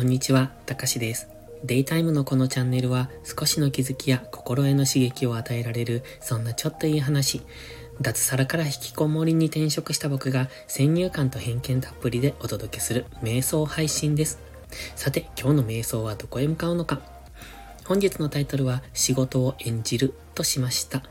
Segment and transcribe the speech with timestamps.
[0.00, 1.28] こんにちは、たかしです。
[1.62, 7.42] デイタイムのこのチャンネルは少しの気づきや心への刺激を与えられるそんなちょっといい話。
[8.00, 14.38] 脱サラから引きこもりに転職した僕が先入観と偏見たっぷりでお届けする瞑想配信です。
[14.96, 17.02] さて、今日の瞑想はどこへ向かうのか
[17.84, 21.02] 本日のタイトルは仕事を演じるとしました。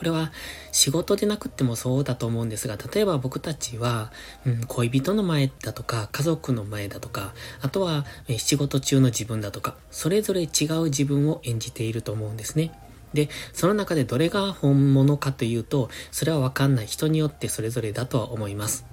[0.00, 0.32] これは
[0.72, 4.10] 仕事でなくってもそうだと思うんですが、例えば僕たちは、
[4.46, 12.72] うん、恋人の前だとか、家族の前だとか、あとは、え仕事中の自分だとか、それぞれ違う自分を演じていると思うんですね。
[13.12, 18.86] で、その中でどれが本物かというと、それはわかんない人によってそれぞれだとは思います。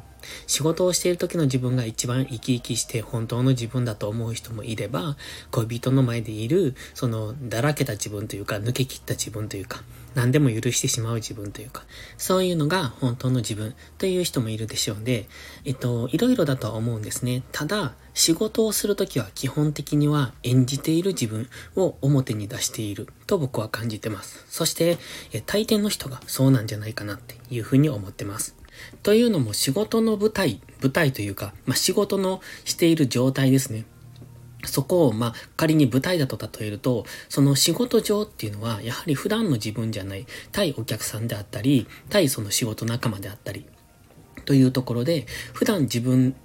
[0.45, 5.17] 仕事をしている時の自分が一番生き生きして本当の自分だと思う人もいれば、
[5.51, 9.83] 恋人の前でいる、その、だらけた自分というか、抜け切った自分というか、
[10.17, 11.83] 何でも許してしまう自分というか、
[12.17, 15.27] そういうのが本当の自分という人もいるでしょうで、
[15.63, 17.43] えっと、いろいろだとは思うんですね。
[17.51, 24.43] ただ、仕事をするときは基本的には演じている自分を表に出していると僕は感じてます。
[24.49, 24.97] そして、
[25.45, 28.56] 大抵の人がそうなんじゃないかなっていうふうに思ってます。
[29.03, 33.85] というのも仕事の舞台、舞台というか、まあ、仕事のしている状態ですね。
[34.65, 43.65] そこを、ま、仮に舞台だと例えると、その仕事上っていうのは、やはり普段の自分じゃない、対お客さんであったり、対その仕事仲間であったり、
[44.45, 46.35] というところで、普段自分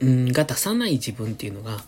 [0.00, 1.84] が出さない自分っていうのが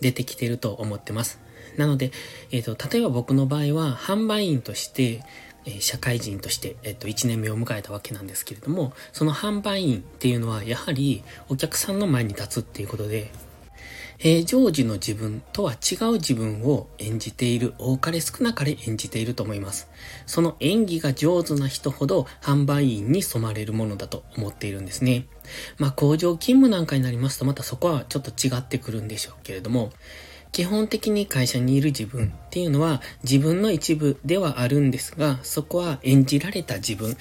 [0.00, 1.40] 出てきてると思ってます。
[1.76, 2.12] なので、
[2.50, 5.22] えっ、ー、と、例えば僕の場合は、販売員として、
[5.66, 13.30] え社会人として、えっと、1年目を迎えたわけなんですけれども、その販売員っていうのは、やはりお客さんの前に立つっていうことで、
[14.18, 19.88] 平常時の自分とは違う自分を演じている、多かれ少なかれ演じていると思います。
[20.26, 25.26] その演技が上手な人ほど販売員に染まれるものだと思っているんですね。
[25.78, 29.90] まあ工場勤務なんかになりますとまたそこはちょっと違ってくるんでしょうけれども、
[30.54, 37.16] 基本的に会社にいる自分っていうのは自分の一部ではあるんですが、そこは演じられた自分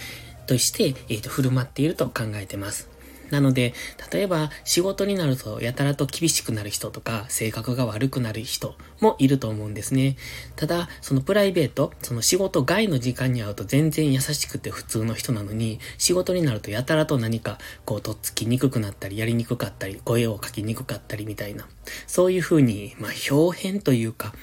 [0.45, 2.92] として、えーと、振る舞っていると考えてます。
[3.33, 3.73] なので、
[4.11, 10.17] 例えば仕事になるとやたらと厳しくなる人とか、性格が悪くなる人もいると思うんですね。
[10.55, 21.67] ただ、そのプライベート、その仕事外の時間に会うと全然優しくて普通の人なのに、仕事になるとやたらと何か、こう、とっつきにくくなったり、やりにくかったり、声をかきにくかったりみたいな、
[22.05, 24.35] そういう風に、まあ、表変というか、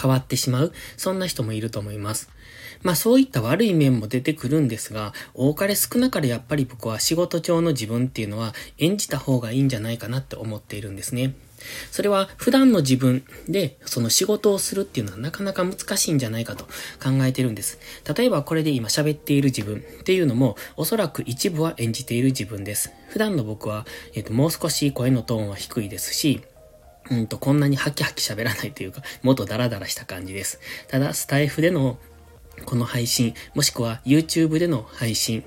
[0.00, 2.30] 変わってしまう、そんな人もいると思います。
[2.84, 11.34] まあそういった悪い面も出てくるんですが、多かれ少なかれやっぱり僕は仕事上の自分っていうのは演じた方がいいんじゃないかなって思っているんですね。
[11.90, 16.64] それは普段の自分でその仕事をするっていうのはなかなか難しいんじゃないかと
[17.02, 17.78] 考えてるんです。
[18.16, 22.92] 例えばこれで今喋っている自分っていうのもおそらく一部は演じている自分です。
[23.08, 26.42] 普段の僕は、え、ー、と、もう少し声のトーンは低いですし、
[27.10, 30.58] うんと、こんなにハキハキ喋らないというか、もっとダラダラした感じです。
[30.88, 31.98] ただ、スタイフでの
[32.64, 35.44] この配信、もしくは YouTube での配信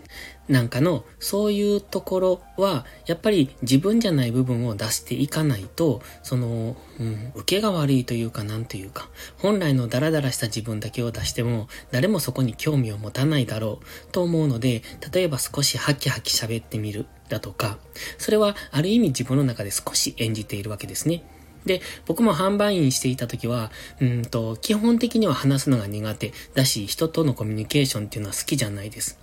[0.47, 17.77] なんかの、そういうところは、やっぱり自分じゃない部分を出していかないと、その、うん、受けが悪いというかなんというか、本来のダラダラした自分だけを出しても、誰もそこに興味を持たないだろうと思うので、例えば少しハキハキ喋ってみるだとか、
[18.17, 21.23] それはある意味自分の中で少し演じているわけですね。
[21.67, 29.19] で、僕も販売員していた時は、うんと、基本的には話すのが苦手だし、人とのコミュニケーションっていうのは好きじゃないです。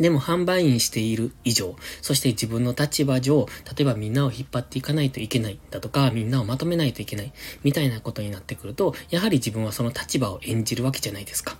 [0.00, 3.46] でも販売員している以上、そして自分の立場上、
[3.76, 11.56] 例えばみんなを引っ張っていかないといけないだとか、みんなをまとめないといけない、みたいなことになってくると、やはり自分はその立場を演じるわけじゃないですか。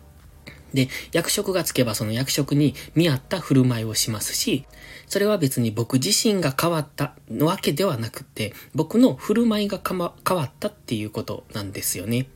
[0.75, 4.67] で、役職がつけばその役職に見合った振る舞いをしますし、
[5.07, 10.15] それは別に僕自身が変わったわけではなくて、僕の振る舞いが変わ
[10.45, 12.27] ったっていうことなんですよね。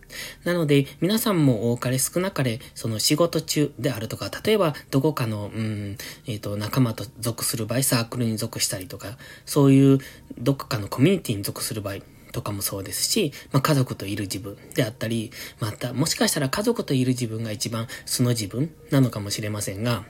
[0.44, 5.96] なので、皆さんも多かれ少なかれ、その仕事中であるとか、例えばどこかの、うん、
[6.26, 9.98] えっ、ー、と、仲間と属する場合、サークルに属したりとか、そういう
[10.38, 11.96] どこかのコミュニティに属する場合、
[12.32, 15.30] とかもそうですし、まあ、家族といる自分であったり、
[15.60, 20.04] また、もしかしたら家族といる自分が一番素の自分なのかもしれませんが、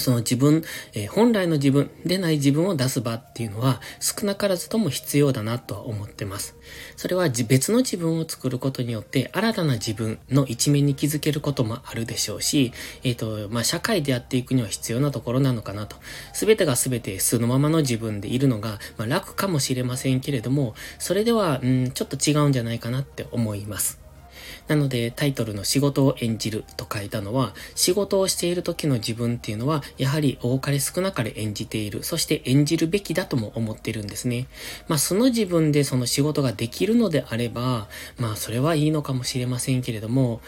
[0.00, 0.64] その自分、
[0.94, 6.56] えー、本来の自分でない自分を出す場っていうのは少なからずとも必要だなとは思ってます。
[6.96, 15.96] それは別の自分を作ることによって新たな自分の一面に気づけることもあるでしょうし、えっ、ー、と、まあ、社会でやっていくには必要なところなのかなと。
[16.32, 24.09] すべてがすべて素のままの自分でいるのが、まあ、楽かもしれませんけれども、それでは、うん、ちょっと違うんじゃないかなって思います。
[24.70, 32.04] なのでタイトルの仕事を演じると書いたのは、仕事をしている時の自分っていうのは、やはり多かれ少なかれ演じている。
[32.04, 34.46] そして演じるべきだとも思ってるんですね。
[34.86, 40.40] まあその自分でその仕事ができるのであれば、まあそれはいいのかもしれませんけれども、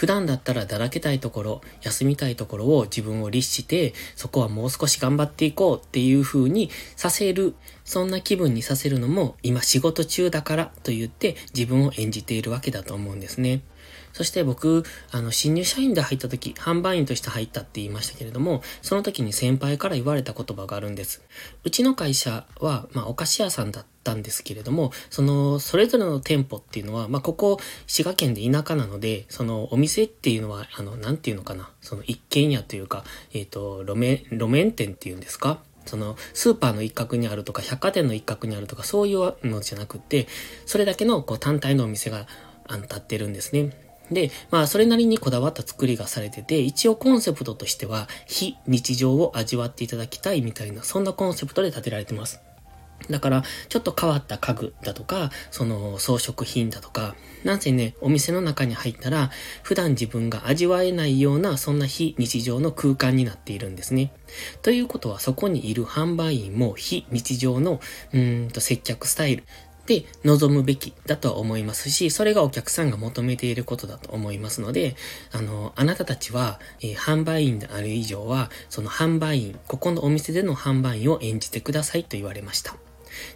[0.00, 7.54] 普段だったらだらけたいところ、休みたいところを自分を律して、そこはもう少し頑張っていこうっていう風にさせる、
[7.84, 13.60] そんな気分にさせるのも、今仕事中だからと言って自分を演じているわけだと思うんですね。
[14.12, 21.22] そして僕、あの、新入社員で入った時、販売員として入ったって言いましたけれども、その時に先輩から言われた言葉があるんです。
[21.64, 35.60] うちの会社は、まあ、お菓子屋さんだったんですけれども、その、それぞれの店舗っていうのは、まあ、ここ、滋賀県で田舎なので、その、お店っていうのは、あの、なんていうのかな、その、一軒家というか、えっ、ー、と、路面、路面店っていうんですか？
[35.86, 40.28] その、スーパーの一角にあるとか、百貨店の一角にあるとか、そういうのじゃなくて、
[40.66, 42.26] それだけの、こう、単体のお店が、
[42.66, 43.89] あの、立ってるんですね。
[44.10, 52.40] で、まあ、それなりにこだわった作りがされてて、一応コンセプトとしては、非日常を味わっていただきたいみたいな、そんなコンセプトで建てられてます。
[53.08, 57.14] だから、ちょっと変わった家具だとか、その装飾品だとか、
[57.44, 59.30] なんせね、お店の中に入ったら、
[59.62, 64.12] 普段自分が味わえないような、そんな非日常の空間になっているんですね。
[64.62, 67.80] ということは、そこにいる販売員も非日常の、
[68.12, 69.44] うんと接客スタイル、
[69.90, 74.94] で望むべきだと思いますし、それがお客さんが求めていることだと思いますので、
[75.32, 82.76] あの、あなたたちは、えー、販売員である以上は、その販売員、ここのお店での販売員を演じてくださいと言われました。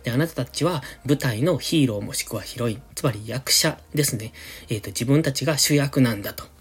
[0.04, 4.32] で、あなたたちは舞台のヒーローもしくはヒロイン、つまり役者ですね。
[4.68, 6.53] えっ、ー、と、自分たちが主役なんだと。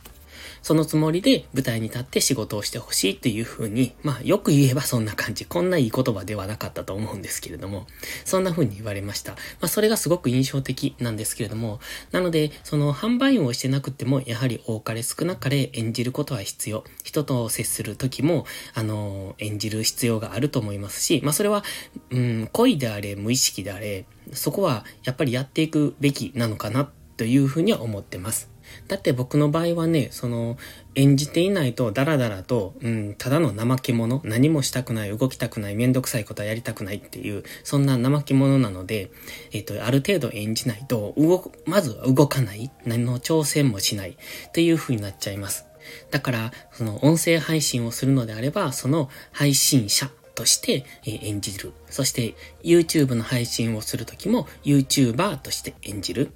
[0.63, 5.45] そのつもりで舞台に立って仕事をしてほしいっていう風に、まあよく言えばそんな感じ。
[5.45, 7.85] こんないい言葉ではなかったと思うんですけれども、
[8.25, 9.33] そんな風に言われました。
[9.33, 11.79] まあそれがすごく印象的なんですけれども、
[12.11, 16.85] なので、その販売員をしてなくても、やはり多かれ少なかれ演じることは必要。
[17.03, 21.63] 人と接する時も、あの、演じる必要があると思いますし、まあそれは、
[22.09, 28.52] うん、恋であれ、無意識であれ、そこはやっぱりやっていくべきなのかなというふうには思ってます。
[28.87, 30.57] だって僕の場合はね、その、
[30.95, 39.11] 演じていないとダラダラと、うん、ただの怠け者、何もしたくない、動きたくない、めんどくさいことはやりたくないっていう、そんな怠け者なので、
[39.51, 45.65] えっ、と、ある程度演じないと、動く、まず動かない、何の挑戦もしない、っていう風になっちゃいます。
[46.11, 51.73] だから、その音声配信をするのであれば、その配信者として、演じる。
[51.89, 56.31] そして YouTube の配信をするときも YouTuber として演じる。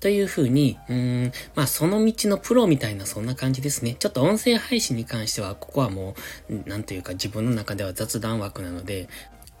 [0.00, 3.96] というふうに、うーん、まあその道のプロみたいなそんな感じですね。
[3.98, 6.14] ちょっと音声配信に関しては、ここはも
[6.50, 9.08] う、なんというか自分の中では雑談枠なので、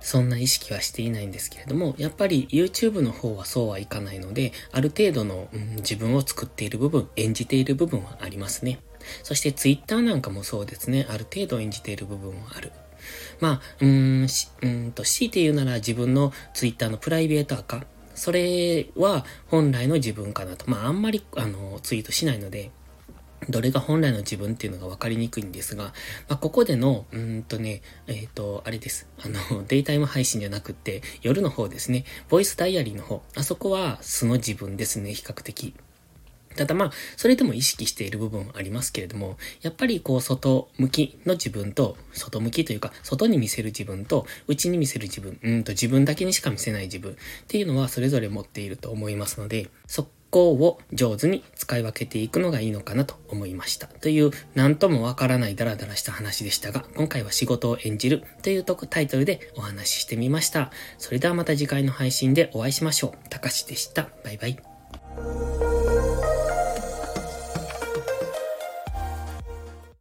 [0.00, 8.80] そんな意識はしていないんですけれども、やっぱり YouTube の方はそうはいかないので、ある程度の、うん、自分を作っている部分、演じている部分はありますね。
[9.22, 12.72] そして Twitter なんかもそうですね、ある程度演じている部分はある。
[13.40, 17.84] まあ、うーん、し、うんと、強いて言うなら自分の Twitter のプライベートアカ、
[18.18, 20.70] それは本来の自分かなと。
[20.70, 22.70] まあ、あんまり、あの、ツイートしないので、
[23.48, 25.84] どれが本来の自分っていうのが分かりにくいんですが、
[26.28, 29.08] まあ、ここでの、うんとね、えっ、ー、と、あれです。
[29.20, 35.74] あの、デイタイム配信じゃなくて、夜の方ですね、ボイスダイアリーの方、あそこは素の自分ですね、比較的。
[36.58, 47.14] ただまあ、それでも意識している部分ありますけれども、やっぱりこう、外向きの自分と、外向きというか、外に見せる自分と、内に見せる自分、うんと自分だけにしか見せない自分っ
[47.46, 53.86] ていうのはそれぞれ持っていると思いますので、そこを上手に使い分けていくのがいいのかなと思いました。
[53.86, 60.70] という、なんともわからないダラダラした話でしたが、今回は仕事を演じるというとタイトルでお話ししてみました。
[60.98, 63.28] それではまた次回の配信でお会いしましょう。
[63.30, 64.08] たかしでした。
[64.24, 65.67] バイバイ。